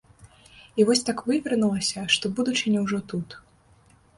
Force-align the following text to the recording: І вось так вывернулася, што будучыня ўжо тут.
І 0.79 0.85
вось 0.87 1.03
так 1.09 1.21
вывернулася, 1.27 2.07
што 2.15 2.25
будучыня 2.41 2.79
ўжо 2.87 3.03
тут. 3.13 3.37